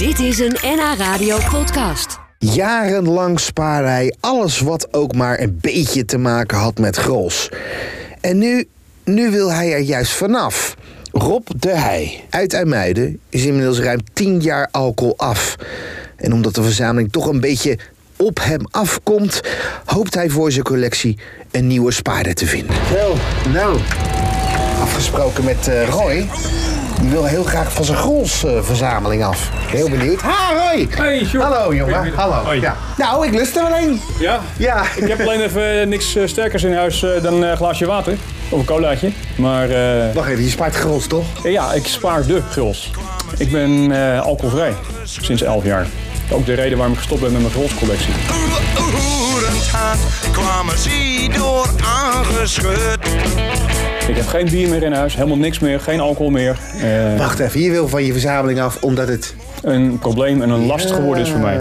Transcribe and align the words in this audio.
Dit 0.00 0.18
is 0.18 0.38
een 0.38 0.56
NH 0.62 0.98
Radio 0.98 1.38
podcast. 1.50 2.18
Jarenlang 2.38 3.40
spaarde 3.40 3.88
hij 3.88 4.14
alles 4.20 4.60
wat 4.60 4.94
ook 4.94 5.14
maar 5.14 5.40
een 5.40 5.58
beetje 5.60 6.04
te 6.04 6.18
maken 6.18 6.58
had 6.58 6.78
met 6.78 6.96
gros. 6.96 7.48
En 8.20 8.38
nu, 8.38 8.68
nu 9.04 9.30
wil 9.30 9.52
hij 9.52 9.72
er 9.72 9.80
juist 9.80 10.12
vanaf. 10.12 10.76
Rob 11.12 11.46
de 11.56 11.68
Heij 11.68 12.24
uit 12.30 12.52
IJmuiden 12.52 13.20
is 13.28 13.44
inmiddels 13.44 13.78
ruim 13.78 14.00
10 14.12 14.40
jaar 14.40 14.68
alcohol 14.70 15.14
af. 15.16 15.56
En 16.16 16.32
omdat 16.32 16.54
de 16.54 16.62
verzameling 16.62 17.12
toch 17.12 17.26
een 17.26 17.40
beetje 17.40 17.78
op 18.16 18.38
hem 18.42 18.60
afkomt, 18.70 19.40
hoopt 19.84 20.14
hij 20.14 20.28
voor 20.28 20.52
zijn 20.52 20.64
collectie 20.64 21.18
een 21.50 21.66
nieuwe 21.66 21.92
spaarder 21.92 22.34
te 22.34 22.46
vinden. 22.46 22.76
Zo, 22.88 23.14
nou, 23.52 23.78
afgesproken 24.80 25.44
met 25.44 25.68
eh, 25.68 25.88
Roy. 25.88 26.28
Die 27.00 27.10
wil 27.10 27.24
heel 27.24 27.44
graag 27.44 27.72
van 27.72 27.84
zijn 27.84 27.98
grolsverzameling 27.98 29.24
af. 29.24 29.48
Heel 29.52 29.88
benieuwd. 29.90 30.20
Ha, 30.20 30.48
Roy! 30.52 30.88
Hey, 30.90 31.24
Sjoerd. 31.24 31.44
Hallo, 31.44 31.74
jongen. 31.74 32.12
Hallo. 32.14 32.34
Hoi. 32.34 32.60
Ja. 32.60 32.76
Nou, 32.96 33.26
ik 33.26 33.34
lust 33.34 33.56
er 33.56 33.62
wel 33.68 33.78
een. 33.78 34.00
Ja? 34.18 34.40
Ja. 34.56 34.82
Ik 34.96 35.08
heb 35.08 35.20
alleen 35.20 35.40
even 35.40 35.80
eh, 35.80 35.86
niks 35.86 36.14
eh, 36.16 36.26
sterkers 36.26 36.62
in 36.62 36.74
huis 36.74 37.02
eh, 37.02 37.22
dan 37.22 37.42
een 37.42 37.56
glaasje 37.56 37.86
water. 37.86 38.16
Of 38.48 38.58
een 38.58 38.64
colaatje. 38.64 39.12
Maar 39.36 39.70
eh, 39.70 40.14
Wacht 40.14 40.28
even, 40.28 40.44
je 40.44 40.50
spaart 40.50 40.74
grols, 40.74 41.06
toch? 41.06 41.24
ja, 41.42 41.72
ik 41.72 41.86
spaar 41.86 42.26
de 42.26 42.42
gruls. 42.50 42.90
Ik 43.38 43.50
ben 43.52 43.92
eh, 43.92 44.20
alcoholvrij. 44.22 44.72
Sinds 45.04 45.42
11 45.42 45.64
jaar. 45.64 45.86
Ook 46.30 46.46
de 46.46 46.54
reden 46.54 46.76
waarom 46.76 46.92
ik 46.94 46.98
gestopt 47.00 47.20
ben 47.20 47.32
met 47.32 47.40
mijn 47.40 47.52
grolscollectie. 47.52 48.12
Oerend 48.78 49.70
kwamen 50.32 50.78
ze 50.78 51.28
door 51.36 51.66
aangeschud. 51.84 52.98
Ik 54.10 54.16
heb 54.16 54.26
geen 54.26 54.48
bier 54.50 54.68
meer 54.68 54.82
in 54.82 54.92
huis. 54.92 55.14
Helemaal 55.14 55.36
niks 55.36 55.58
meer. 55.58 55.80
Geen 55.80 56.00
alcohol 56.00 56.30
meer. 56.30 56.56
Eh, 56.82 57.18
Wacht 57.18 57.38
even, 57.38 57.60
je 57.60 57.70
wil 57.70 57.88
van 57.88 58.04
je 58.04 58.12
verzameling 58.12 58.60
af 58.60 58.76
omdat 58.80 59.08
het... 59.08 59.34
een 59.62 59.98
probleem 59.98 60.42
en 60.42 60.50
een 60.50 60.66
last 60.66 60.90
geworden 60.90 61.22
is 61.24 61.30
voor 61.30 61.40
mij. 61.40 61.58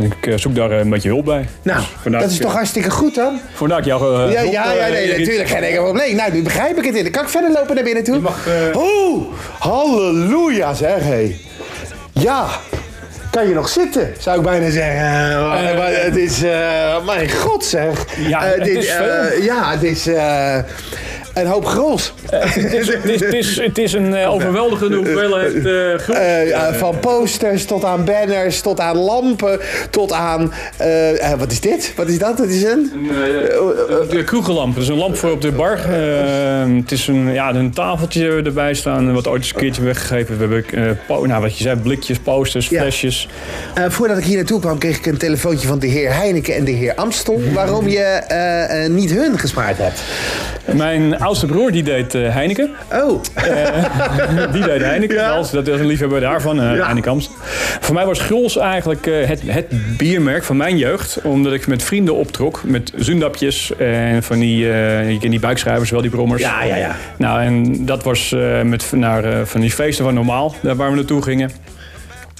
Ik 0.00 0.26
eh, 0.26 0.36
zoek 0.38 0.54
daar 0.54 0.70
eh, 0.70 0.78
een 0.78 0.90
beetje 0.90 1.08
hulp 1.08 1.24
bij. 1.24 1.48
Nou, 1.62 1.80
Dus 2.02 2.12
dat 2.12 2.30
is 2.30 2.36
ik, 2.36 2.42
toch 2.42 2.52
hartstikke 2.52 2.90
goed 2.90 3.14
dan? 3.14 3.40
Vandaar 3.54 3.78
ik 3.78 3.84
jou 3.84 4.02
eh, 4.26 4.32
Ja, 4.32 4.40
hulp, 4.40 4.52
ja, 4.52 4.72
ja, 4.72 4.86
nee, 4.88 5.18
natuurlijk. 5.18 5.48
Geen 5.48 5.62
enkel 5.62 5.82
probleem. 5.82 6.16
Nou, 6.16 6.32
nu 6.32 6.42
begrijp 6.42 6.76
ik 6.78 6.84
het 6.84 6.94
in. 6.94 7.10
Kan 7.10 7.22
ik 7.22 7.28
verder 7.28 7.50
lopen 7.52 7.74
naar 7.74 7.84
binnen 7.84 8.04
toe? 8.04 8.14
Je 8.14 8.20
mag, 8.20 8.46
eh, 8.46 8.76
Oeh, 8.80 9.24
halleluja 9.58 10.74
zeg, 10.74 10.98
hé. 11.02 11.36
Ja, 12.12 12.46
kan 13.30 13.48
je 13.48 13.54
nog 13.54 13.68
zitten, 13.68 14.12
zou 14.18 14.36
ik 14.38 14.42
bijna 14.42 14.70
zeggen. 14.70 15.00
Maar- 15.48 15.64
Eh, 15.64 15.78
maar 15.78 15.92
het 16.04 16.16
is, 16.16 16.42
eh, 16.42 17.04
mijn 17.06 17.30
god 17.30 17.64
zeg. 17.64 18.04
Ja, 18.28 18.44
Eh, 18.46 18.54
het 18.54 18.64
dit, 18.64 18.76
is 18.76 18.88
eh, 18.88 19.44
ja, 19.44 19.70
het 19.70 19.82
is 19.82 20.06
eh, 20.06 20.58
een 21.40 21.46
hoop. 21.46 21.66
Het 22.30 22.72
is, 22.72 22.88
het 22.88 23.04
is, 23.04 23.20
het 23.20 23.34
is, 23.34 23.56
het 23.56 23.78
is 23.78 23.92
een 23.92 24.14
eh, 24.14 24.32
overweldigende 24.32 24.96
hoeveelheid 24.96 25.54
eh. 25.54 26.08
Eh, 26.08 26.68
eh, 26.68 26.74
van 26.74 26.98
posters 27.00 27.64
tot 27.64 27.84
aan 27.84 28.04
banners, 28.04 28.60
tot 28.60 28.80
aan 28.80 28.96
lampen, 28.96 29.60
tot 29.90 30.12
aan... 30.12 30.52
eh, 30.76 31.32
eh, 31.32 31.38
wat 31.38 31.52
is 31.52 31.60
dit? 31.60 31.92
Wat 31.96 32.08
is 32.08 32.18
dat? 32.18 32.38
Het 32.38 32.50
is 32.50 32.62
een... 32.62 32.92
De 34.06 34.24
kroegenlamp, 34.24 34.74
dat 34.74 34.82
is 34.82 34.88
een 34.88 34.96
lamp 34.96 35.16
voor 35.16 35.30
op 35.30 35.40
de 35.40 35.52
bar. 35.52 35.72
Eh, 35.78 36.76
het 36.76 36.92
is 36.92 37.06
een, 37.06 37.32
ja, 37.32 37.54
een 37.54 37.70
tafeltje 37.70 38.42
erbij 38.44 38.74
staan, 38.74 39.12
wat 39.12 39.26
ooit 39.28 39.40
eens 39.42 39.50
een 39.54 39.60
keertje 39.60 39.82
weggegeven. 39.82 40.34
We 40.38 40.40
hebben, 40.54 40.96
eh, 41.08 41.22
nou, 41.28 41.42
wat 41.42 41.56
je 41.58 41.62
zei, 41.62 41.76
blikjes, 41.76 42.18
posters, 42.18 42.68
Ja. 42.68 42.80
flesjes. 42.80 43.28
Eh, 43.74 43.84
voordat 43.88 44.18
ik 44.18 44.24
hier 44.24 44.36
naartoe 44.36 44.60
kwam, 44.60 44.78
kreeg 44.78 44.96
ik 44.98 45.06
een 45.06 45.16
telefoontje 45.16 45.68
van 45.68 45.78
de 45.78 45.86
heer 45.86 46.14
Heineken 46.14 46.54
en 46.54 46.64
de 46.64 46.70
heer 46.70 46.94
Amstel. 46.94 47.40
Waarom 47.52 47.88
je 47.88 47.98
eh, 48.00 48.90
niet 48.90 49.10
hun 49.10 49.38
gespaard 49.38 49.78
hebt. 49.78 50.02
Mijn 50.76 51.18
oudste 51.20 51.46
broer 51.46 51.70
die 51.72 51.82
deed 51.82 52.12
Heineken. 52.12 52.70
Oh, 52.92 53.22
Die 54.52 54.62
deed 54.62 54.80
Heineken. 54.82 55.16
Ja. 55.16 55.30
Als- 55.30 55.50
Dat 55.50 55.66
is 55.68 55.80
een 55.80 55.86
liefhebber 55.86 56.20
daarvan, 56.20 56.56
Ja. 56.56 56.84
Heineken 56.84 57.10
Amst. 57.10 57.30
Voor 57.80 57.94
mij 57.94 58.04
was 58.06 58.20
Gruls 58.20 58.56
eigenlijk 58.56 59.04
het, 59.04 59.40
het 59.46 59.96
biermerk 59.96 60.44
van 60.44 60.56
mijn 60.56 60.76
jeugd. 60.78 61.18
Omdat 61.22 61.52
ik 61.52 61.66
met 61.66 61.82
vrienden 61.82 62.14
optrok. 62.14 62.60
Met 62.64 62.92
zundapjes 62.96 63.72
en 63.92 64.22
van 64.22 64.38
die, 64.38 64.72
eh, 64.72 65.10
je 65.10 65.18
kent 65.18 65.30
die 65.30 65.40
buikschrijvers 65.40 65.90
wel, 65.90 66.00
die 66.00 66.10
brommers. 66.10 66.42
Ja, 66.42 66.62
ja, 66.62 66.76
ja. 66.76 66.96
Nou, 67.16 67.42
en 67.42 67.86
dat 67.86 68.02
was 68.02 68.32
eh, 68.32 68.62
met, 68.62 68.92
naar, 68.92 69.24
eh, 69.24 69.44
van 69.44 69.60
die 69.60 69.70
feesten 69.70 70.04
van 70.04 70.14
Normaal, 70.14 70.54
daar 70.62 70.76
waar 70.76 70.90
we 70.90 70.96
naartoe 70.96 71.22
gingen. 71.22 71.50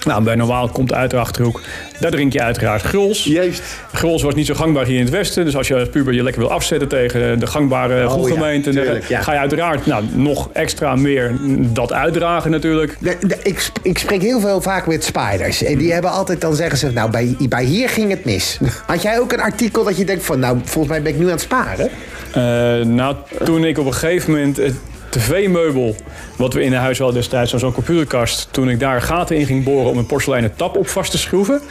Nou, 0.05 0.23
bij 0.23 0.35
Normaal 0.35 0.67
komt 0.69 0.93
uit 0.93 1.11
de 1.11 1.17
Achterhoek. 1.17 1.61
Daar 1.99 2.11
drink 2.11 2.33
je 2.33 2.41
uiteraard 2.41 2.81
Gruls. 2.81 3.23
juist. 3.23 3.61
Gruls 3.93 4.21
was 4.21 4.33
niet 4.33 4.45
zo 4.45 4.53
gangbaar 4.53 4.85
hier 4.85 4.95
in 4.97 5.01
het 5.03 5.09
Westen. 5.13 5.45
Dus 5.45 5.55
als 5.55 5.67
je 5.67 5.75
als 5.75 5.89
puber 5.89 6.13
je 6.13 6.23
lekker 6.23 6.41
wil 6.41 6.51
afzetten 6.51 6.87
tegen 6.87 7.39
de 7.39 7.47
gangbare 7.47 8.05
Oh, 8.05 8.11
groegemeente... 8.11 8.69
ja, 8.69 8.75
dan 8.75 8.83
tuurlijk, 8.85 9.05
ja. 9.07 9.21
ga 9.21 9.33
je 9.33 9.39
uiteraard 9.39 9.85
nou, 9.85 10.03
nog 10.13 10.49
extra 10.53 10.95
meer 10.95 11.37
dat 11.73 11.93
uitdragen 11.93 12.51
natuurlijk. 12.51 12.95
De- 12.99 13.17
de- 13.27 13.37
ik, 13.43 13.69
ik 13.81 13.97
spreek 13.97 14.21
heel 14.21 14.39
veel 14.39 14.61
vaak 14.61 14.87
met 14.87 15.03
spaarders. 15.03 15.63
En 15.63 15.77
die 15.77 15.93
hebben 15.93 16.11
altijd 16.11 16.41
dan 16.41 16.55
zeggen 16.55 16.77
ze, 16.77 16.91
nou, 16.91 17.11
bij, 17.11 17.35
bij 17.49 17.63
hier 17.63 17.89
ging 17.89 18.09
het 18.09 18.25
mis. 18.25 18.59
Had 18.87 19.01
jij 19.01 19.19
ook 19.19 19.31
een 19.31 19.41
artikel 19.41 19.83
dat 19.83 19.97
je 19.97 20.05
denkt 20.05 20.25
van, 20.25 20.39
nou, 20.39 20.57
volgens 20.63 20.87
mij 20.93 21.01
ben 21.01 21.11
ik 21.13 21.17
nu 21.19 21.25
aan 21.25 21.31
het 21.31 21.41
sparen? 21.41 21.89
Eh, 22.33 22.41
nou, 22.85 23.15
toen 23.43 23.65
ik 23.65 23.77
op 23.77 23.85
een 23.85 23.93
gegeven 23.93 24.31
moment 24.31 24.57
het 24.57 24.75
tv-meubel... 25.09 25.95
wat 26.35 26.53
we 26.53 26.63
in 26.63 26.73
huis 26.73 26.97
hadden 26.97 27.15
destijds, 27.15 27.53
zo'n 27.53 27.73
computerkast... 27.73 28.47
toen 28.51 28.69
ik 28.69 28.79
daar 28.79 29.01
gaten 29.01 29.37
in 29.37 29.45
ging 29.45 29.63
boren 29.63 29.89
om 29.89 29.97
een 29.97 30.05
porseleinen 30.05 30.55
tap 30.55 30.77
op 30.77 30.89
vast 30.89 31.11
te 31.11 31.17
schroeven... 31.17 31.61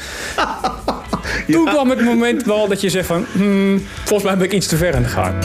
toen 1.52 1.64
kwam 1.64 1.90
het 1.90 2.04
moment 2.04 2.44
wel 2.44 2.68
dat 2.68 2.80
je 2.80 2.90
zegt 2.90 3.06
van... 3.06 3.26
hmm, 3.32 3.86
volgens 4.04 4.22
mij 4.22 4.36
ben 4.36 4.46
ik 4.46 4.52
iets 4.52 4.66
te 4.66 4.76
ver 4.76 4.94
aan 4.94 5.02
het 5.02 5.12
gaan. 5.12 5.42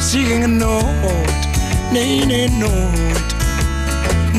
Ze 0.00 0.18
gingen 0.18 0.56
nooit, 0.56 1.48
nee, 1.92 2.24
nee, 2.24 2.48
nooit. 2.50 3.43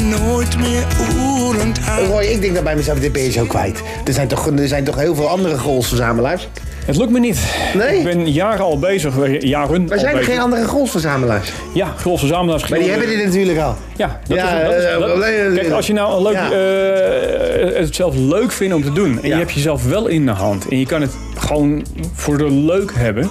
Nooit 0.03 0.57
meer 0.57 0.83
oerend 1.19 1.79
Roy, 2.07 2.23
ik 2.23 2.41
denk 2.41 2.53
dan 2.55 2.63
bij 2.63 2.75
mezelf, 2.75 2.99
dit 2.99 3.11
ben 3.11 3.21
je 3.23 3.31
zo 3.31 3.45
kwijt. 3.45 3.81
Er 4.05 4.13
zijn 4.13 4.27
toch, 4.27 4.47
er 4.47 4.67
zijn 4.67 4.83
toch 4.83 4.95
heel 4.95 5.15
veel 5.15 5.29
andere 5.29 5.57
golfverzamelaars? 5.57 6.47
Het 6.85 6.97
lukt 6.97 7.11
me 7.11 7.19
niet. 7.19 7.39
Nee? 7.73 7.97
Ik 7.97 8.03
ben 8.03 8.31
jaren 8.31 8.65
al 8.65 8.79
bezig. 8.79 9.13
Jaren 9.41 9.85
Maar 9.85 9.99
zijn 9.99 10.11
er 10.11 10.17
bezig. 10.19 10.33
geen 10.33 10.41
andere 10.43 10.65
golfverzamelaars? 10.65 11.51
Ja, 11.73 11.93
grote 11.97 12.19
verzamelaars. 12.19 12.67
Maar 12.67 12.79
die 12.79 12.89
hebben 12.89 13.07
dit 13.07 13.25
natuurlijk 13.25 13.59
al. 13.59 13.75
Ja, 13.95 14.19
dat 14.27 14.37
Ja, 14.37 14.59
is, 14.59 14.63
dat 14.69 14.75
is- 14.77 14.83
eh, 14.83 14.99
dat- 14.99 15.09
alleen- 15.09 15.53
kijk, 15.53 15.69
als 15.71 15.87
je 15.87 15.93
nou 15.93 16.15
een 16.17 16.21
leuk, 16.23 16.33
Ja. 16.33 16.51
eh, 16.51 17.79
het 17.79 17.95
zelf 17.95 18.15
leuk 18.15 18.51
vindt 18.51 18.73
om 18.75 18.83
te 18.83 18.91
doen 18.93 19.19
en 19.21 19.27
Ja. 19.27 19.33
je 19.35 19.41
hebt 19.41 19.51
jezelf 19.53 19.85
wel 19.85 20.07
in 20.07 20.25
de 20.25 20.31
hand 20.31 20.67
en 20.69 20.79
je 20.79 20.85
kan 20.85 21.01
het 21.01 21.11
gewoon 21.37 21.85
voor 22.13 22.37
de 22.37 22.51
leuk 22.51 22.91
hebben, 22.95 23.29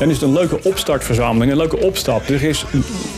dan 0.00 0.08
is 0.08 0.14
het 0.14 0.24
een 0.24 0.32
leuke 0.32 0.58
opstartverzameling, 0.62 1.50
een 1.50 1.56
leuke 1.56 1.78
opstap. 1.78 2.28
Er 2.28 2.42
is 2.44 2.64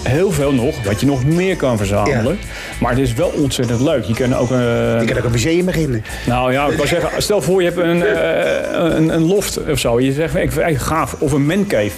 heel 0.03 0.33
veel 0.33 0.53
nog 0.53 0.85
wat 0.85 1.01
je 1.01 1.07
nog 1.07 1.25
meer 1.25 1.57
kan 1.57 1.77
verzamelen, 1.77 2.39
maar 2.81 2.91
het 2.91 3.01
is 3.01 3.15
wel 3.15 3.33
ontzettend 3.37 3.81
leuk. 3.81 4.05
Je 4.05 4.15
kan 4.15 4.35
ook, 4.35 4.51
eh, 4.51 5.01
Je 5.01 5.05
kan 5.07 5.17
ook 5.17 5.25
een 5.25 5.31
museum 5.31 5.65
beginnen. 5.65 6.05
nou 6.27 6.53
ja, 6.53 6.67
ik 6.67 6.77
wou 6.77 6.89
zeggen, 6.89 7.23
stel 7.23 7.43
voor 7.43 7.63
je 7.63 7.71
hebt 7.71 7.81
een, 7.81 8.03
eh, 8.03 8.97
een, 8.97 9.15
een 9.15 9.27
loft 9.27 9.59
of 9.71 9.79
zo, 9.79 10.01
je 10.01 10.13
zegt 10.13 10.37
ik 10.37 10.53
vind 10.53 10.67
echt 10.67 10.83
gaaf 10.83 11.15
of 11.19 11.33
een 11.33 11.47
mancave. 11.47 11.93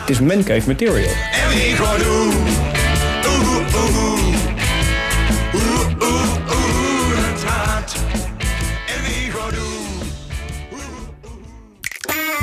Het 0.00 0.10
is 0.10 0.20
mancave 0.20 0.62
material. 0.66 1.10
En 1.42 2.77